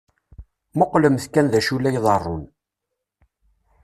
[0.77, 2.43] Muqlemt kan d acu i la iḍeṛṛun.